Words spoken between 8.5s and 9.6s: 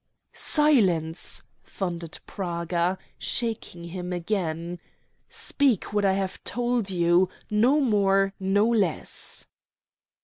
less."